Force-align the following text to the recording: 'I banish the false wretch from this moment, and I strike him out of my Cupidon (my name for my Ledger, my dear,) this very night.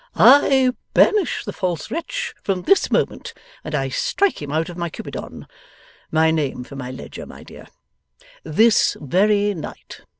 'I 0.15 0.71
banish 0.95 1.45
the 1.45 1.53
false 1.53 1.91
wretch 1.91 2.33
from 2.41 2.63
this 2.63 2.89
moment, 2.89 3.35
and 3.63 3.75
I 3.75 3.89
strike 3.89 4.41
him 4.41 4.51
out 4.51 4.67
of 4.67 4.75
my 4.75 4.89
Cupidon 4.89 5.45
(my 6.09 6.31
name 6.31 6.63
for 6.63 6.75
my 6.75 6.89
Ledger, 6.89 7.27
my 7.27 7.43
dear,) 7.43 7.67
this 8.43 8.97
very 8.99 9.53
night. 9.53 10.01